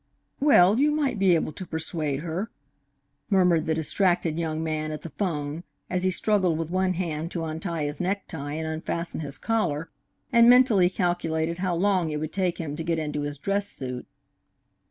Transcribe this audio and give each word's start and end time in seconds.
"Well, 0.39 0.79
you 0.79 0.89
might 0.89 1.19
be 1.19 1.35
able 1.35 1.51
to 1.51 1.63
persuade 1.63 2.21
her," 2.21 2.49
murmured 3.29 3.67
the 3.67 3.75
distracted 3.75 4.39
young 4.39 4.63
man 4.63 4.91
at 4.91 5.03
the 5.03 5.11
'phone, 5.11 5.63
as 5.91 6.01
he 6.01 6.09
struggled 6.09 6.57
with 6.57 6.71
one 6.71 6.93
hand 6.95 7.29
to 7.33 7.43
untie 7.45 7.83
his 7.83 8.01
necktie 8.01 8.53
and 8.53 8.65
unfasten 8.67 9.19
his 9.19 9.37
collar, 9.37 9.91
and 10.33 10.49
mentally 10.49 10.89
calculated 10.89 11.59
how 11.59 11.75
long 11.75 12.09
it 12.09 12.19
would 12.19 12.33
take 12.33 12.57
him 12.57 12.75
to 12.77 12.83
get 12.83 12.97
into 12.97 13.21
his 13.21 13.37
dress 13.37 13.67
suit. 13.67 14.07